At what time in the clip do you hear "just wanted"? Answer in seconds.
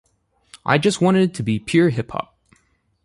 0.79-1.29